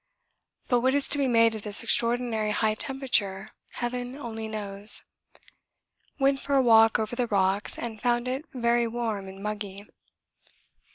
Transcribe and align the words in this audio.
But 0.67 0.79
what 0.79 0.95
is 0.95 1.07
to 1.09 1.19
be 1.19 1.27
made 1.27 1.53
of 1.53 1.61
this 1.61 1.83
extraordinary 1.83 2.49
high 2.49 2.73
temperature 2.73 3.49
heaven 3.73 4.15
only 4.15 4.47
knows. 4.47 5.03
Went 6.17 6.39
for 6.39 6.55
a 6.55 6.61
walk 6.63 6.97
over 6.97 7.15
the 7.15 7.27
rocks 7.27 7.77
and 7.77 8.01
found 8.01 8.27
it 8.27 8.45
very 8.51 8.87
warm 8.87 9.27
and 9.27 9.43
muggy. 9.43 9.85